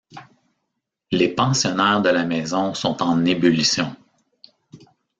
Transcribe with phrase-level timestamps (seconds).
[1.11, 3.95] Les pensionnaires de la maison sont en ébullition.